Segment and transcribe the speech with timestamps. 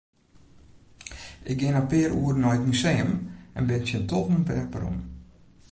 [1.51, 3.11] Ik gean in pear oeren nei it museum
[3.57, 4.97] en bin tsjin tolven wer werom.